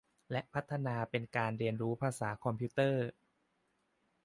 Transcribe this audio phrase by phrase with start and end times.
[0.31, 3.07] และพัฒนาเป็นการเรียนรู้ภาษาคอมพิวเตอร์